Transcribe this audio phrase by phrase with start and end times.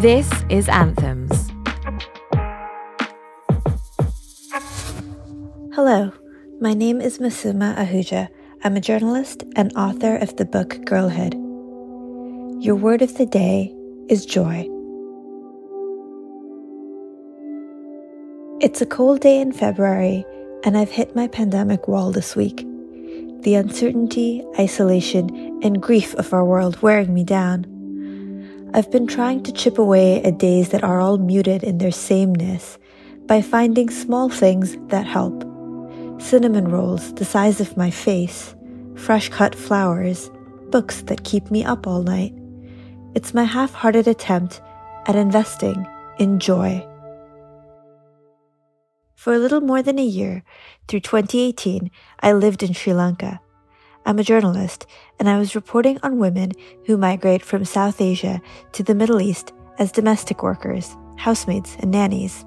[0.00, 1.50] This is Anthems.
[5.74, 6.10] Hello,
[6.58, 8.28] my name is Masuma Ahuja.
[8.64, 11.34] I'm a journalist and author of the book Girlhood.
[12.64, 13.74] Your word of the day
[14.08, 14.66] is joy.
[18.62, 20.24] It's a cold day in February,
[20.64, 22.66] and I've hit my pandemic wall this week.
[23.42, 27.79] The uncertainty, isolation, and grief of our world wearing me down.
[28.72, 32.78] I've been trying to chip away at days that are all muted in their sameness
[33.26, 35.42] by finding small things that help.
[36.18, 38.54] Cinnamon rolls the size of my face,
[38.94, 40.30] fresh cut flowers,
[40.70, 42.32] books that keep me up all night.
[43.16, 44.62] It's my half hearted attempt
[45.06, 45.84] at investing
[46.20, 46.86] in joy.
[49.16, 50.44] For a little more than a year,
[50.86, 51.90] through 2018,
[52.20, 53.40] I lived in Sri Lanka.
[54.06, 54.86] I'm a journalist,
[55.18, 56.52] and I was reporting on women
[56.86, 58.40] who migrate from South Asia
[58.72, 62.44] to the Middle East as domestic workers, housemaids, and nannies.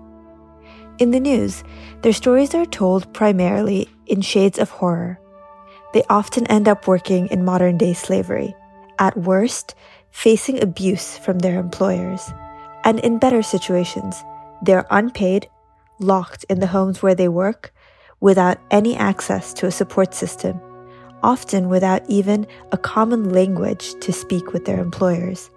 [0.99, 1.63] In the news,
[2.01, 5.19] their stories are told primarily in shades of horror.
[5.93, 8.55] They often end up working in modern day slavery,
[8.99, 9.75] at worst,
[10.11, 12.31] facing abuse from their employers,
[12.83, 14.23] and in better situations,
[14.61, 15.49] they're unpaid
[15.99, 17.73] locked in the homes where they work
[18.19, 20.59] without any access to a support system,
[21.23, 25.49] often without even a common language to speak with their employers.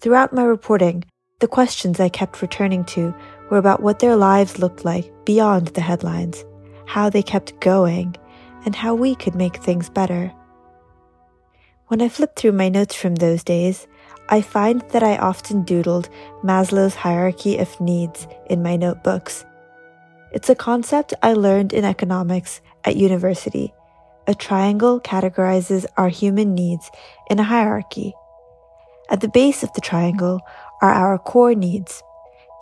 [0.00, 1.04] Throughout my reporting,
[1.40, 3.14] the questions I kept returning to
[3.50, 6.44] were about what their lives looked like beyond the headlines,
[6.86, 8.16] how they kept going,
[8.64, 10.32] and how we could make things better.
[11.88, 13.86] When I flipped through my notes from those days,
[14.30, 16.08] I find that I often doodled
[16.42, 19.44] Maslow's hierarchy of needs in my notebooks.
[20.32, 23.74] It's a concept I learned in economics at university.
[24.26, 26.90] A triangle categorizes our human needs
[27.28, 28.14] in a hierarchy.
[29.10, 30.40] At the base of the triangle
[30.80, 32.02] are our core needs,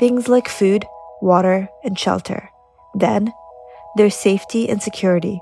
[0.00, 0.84] things like food,
[1.20, 2.50] water, and shelter.
[2.94, 3.32] Then,
[3.96, 5.40] there's safety and security,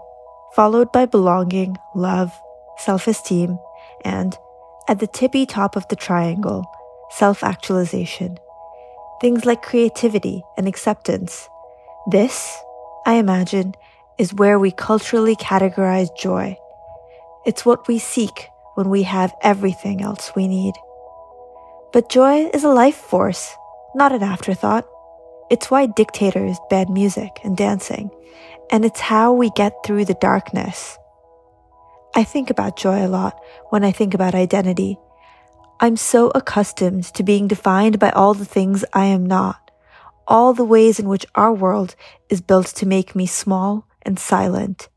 [0.55, 2.39] followed by belonging, love,
[2.77, 3.59] self esteem,
[4.05, 4.37] and
[4.89, 6.71] at the tippy top of the triangle,
[7.11, 8.39] self actualization.
[9.23, 11.49] Things like creativity and acceptance.
[12.11, 12.59] This,
[13.07, 13.75] I imagine,
[14.21, 16.55] is where we culturally categorize joy.
[17.47, 20.75] It's what we seek when we have everything else we need.
[21.95, 23.57] But joy is a life force,
[23.95, 24.87] not an afterthought.
[25.51, 28.11] It's why dictators ban music and dancing,
[28.71, 30.99] and it's how we get through the darkness.
[32.15, 34.99] I think about joy a lot when I think about identity.
[35.81, 39.71] I'm so accustomed to being defined by all the things I am not,
[40.29, 41.97] all the ways in which our world
[42.29, 44.89] is built to make me small and silent.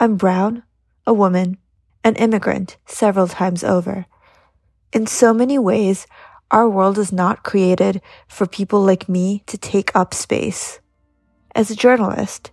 [0.00, 0.62] I'm brown,
[1.06, 1.58] a woman,
[2.04, 4.06] an immigrant several times over.
[4.92, 6.06] In so many ways,
[6.50, 10.80] our world is not created for people like me to take up space.
[11.54, 12.50] As a journalist,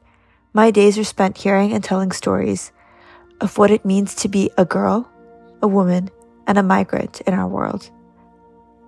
[0.53, 2.71] my days are spent hearing and telling stories
[3.41, 5.09] of what it means to be a girl,
[5.61, 6.09] a woman,
[6.47, 7.89] and a migrant in our world.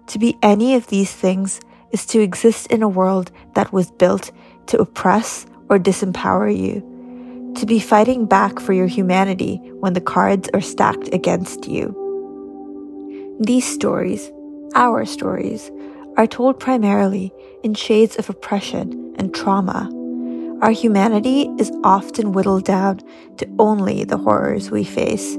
[0.08, 4.32] To be any of these things is to exist in a world that was built
[4.68, 6.84] to oppress or disempower you,
[7.56, 11.98] to be fighting back for your humanity when the cards are stacked against you.
[13.40, 14.32] These stories,
[14.76, 15.72] our stories,
[16.18, 17.34] are told primarily
[17.64, 19.90] in shades of oppression and trauma
[20.62, 23.00] our humanity is often whittled down
[23.38, 25.36] to only the horrors we face,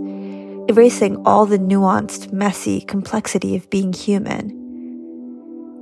[0.69, 4.50] erasing all the nuanced, messy complexity of being human.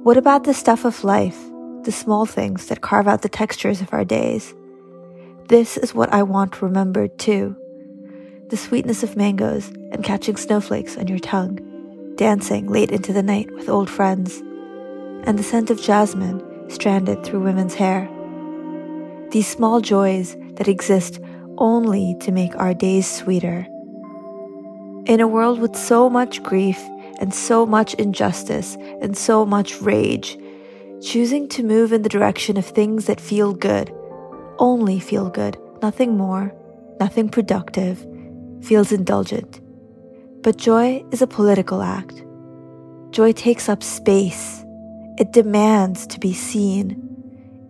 [0.03, 1.39] What about the stuff of life,
[1.85, 4.55] the small things that carve out the textures of our days?
[5.49, 7.57] This is what I want remembered too.
[8.49, 11.59] The sweetness of mangoes and catching snowflakes on your tongue,
[12.17, 14.39] dancing late into the night with old friends,
[15.25, 18.09] and the scent of jasmine stranded through women's hair
[19.31, 21.21] these small joys that exist
[21.59, 23.67] only to make our days sweeter.
[25.07, 26.81] In a world with so much grief
[27.21, 30.39] and so much injustice and so much rage,
[31.03, 33.93] choosing to move in the direction of things that feel good,
[34.59, 36.55] only feel good, nothing more,
[36.99, 38.07] nothing productive,
[38.63, 39.61] feels indulgent.
[40.43, 42.23] But joy is a political act.
[43.11, 44.65] Joy takes up space.
[45.19, 47.07] It demands to be seen.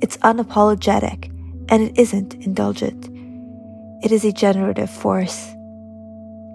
[0.00, 1.30] It's unapologetic
[1.68, 3.08] and it isn't indulgent.
[4.02, 5.54] It is a generative force.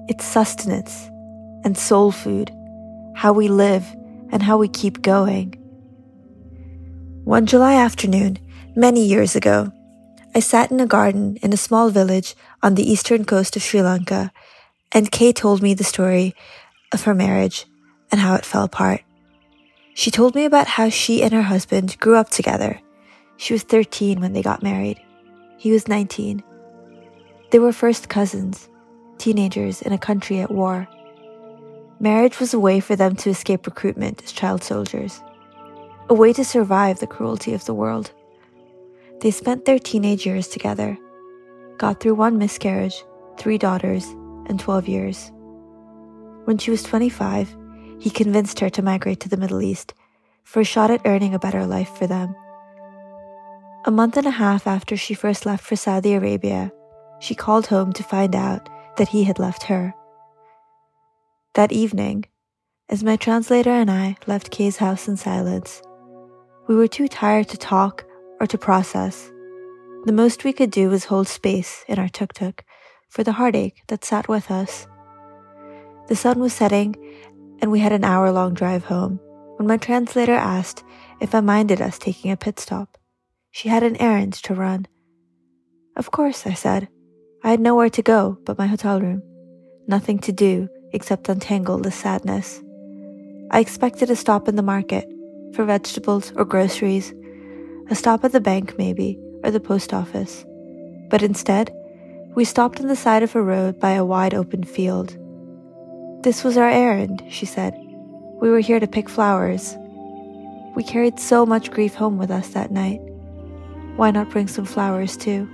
[0.07, 1.09] It's sustenance
[1.63, 2.51] and soul food,
[3.15, 3.85] how we live
[4.31, 5.55] and how we keep going.
[7.25, 8.37] One July afternoon,
[8.75, 9.71] many years ago,
[10.35, 13.81] I sat in a garden in a small village on the eastern coast of Sri
[13.81, 14.31] Lanka,
[14.91, 16.35] and Kay told me the story
[16.93, 17.65] of her marriage
[18.11, 19.01] and how it fell apart.
[19.95, 22.79] She told me about how she and her husband grew up together.
[23.37, 25.01] She was 13 when they got married.
[25.57, 26.43] He was 19.
[27.49, 28.69] They were first cousins,
[29.17, 30.87] teenagers in a country at war.
[31.99, 35.23] Marriage was a way for them to escape recruitment as child soldiers,
[36.09, 38.11] a way to survive the cruelty of the world.
[39.21, 40.97] They spent their teenage years together,
[41.77, 43.03] got through one miscarriage,
[43.37, 44.05] three daughters,
[44.47, 45.31] and 12 years.
[46.45, 47.55] When she was 25,
[47.99, 49.93] he convinced her to migrate to the Middle East
[50.43, 52.35] for a shot at earning a better life for them.
[53.85, 56.71] A month and a half after she first left for Saudi Arabia,
[57.19, 59.93] she called home to find out that he had left her.
[61.55, 62.25] That evening,
[62.89, 65.81] as my translator and I left Kay's house in silence,
[66.67, 68.05] we were too tired to talk
[68.39, 69.31] or to process.
[70.05, 72.63] The most we could do was hold space in our tuk tuk
[73.09, 74.87] for the heartache that sat with us.
[76.07, 76.95] The sun was setting,
[77.61, 79.19] and we had an hour long drive home
[79.57, 80.83] when my translator asked
[81.21, 82.97] if I minded us taking a pit stop.
[83.51, 84.87] She had an errand to run.
[85.95, 86.89] Of course, I said.
[87.43, 89.21] I had nowhere to go but my hotel room.
[89.87, 92.61] Nothing to do except untangle the sadness.
[93.51, 95.07] I expected a stop in the market
[95.55, 97.13] for vegetables or groceries,
[97.89, 100.45] a stop at the bank maybe, or the post office.
[101.09, 101.71] But instead,
[102.35, 105.17] we stopped on the side of a road by a wide open field.
[106.23, 107.73] This was our errand, she said.
[108.41, 109.75] We were here to pick flowers.
[110.75, 112.99] We carried so much grief home with us that night.
[113.95, 115.47] Why not bring some flowers too?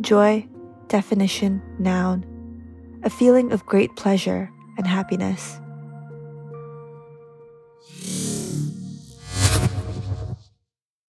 [0.00, 0.46] Joy,
[0.90, 2.26] definition, noun.
[3.02, 5.58] A feeling of great pleasure and happiness.